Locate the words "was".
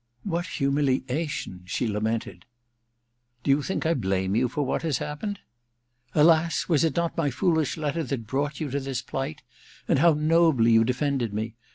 6.67-6.83